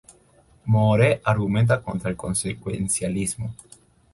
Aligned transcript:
Moore 0.65 1.21
argumenta 1.23 1.77
contra 1.83 2.09
el 2.09 2.15
Consecuencialismo. 2.17 3.53